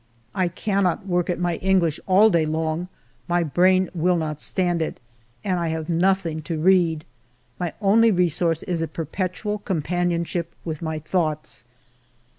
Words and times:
I 0.33 0.47
cannot 0.47 1.05
work 1.05 1.29
at 1.29 1.37
my 1.39 1.57
English 1.57 1.99
all 2.07 2.31
day 2.31 2.47
long,— 2.47 2.87
my 3.27 3.43
brain 3.43 3.87
will 3.93 4.17
not 4.17 4.41
stand 4.41 4.81
it,— 4.81 4.99
and 5.43 5.59
I 5.59 5.67
have 5.67 5.89
nothing 5.89 6.41
to 6.41 6.57
read. 6.59 7.05
My 7.59 7.73
only 7.81 8.09
resource 8.09 8.63
is 8.63 8.81
a 8.81 8.87
perpetual 8.87 9.59
companionship 9.59 10.55
with 10.65 10.81
my 10.81 10.97
thoughts 10.97 11.65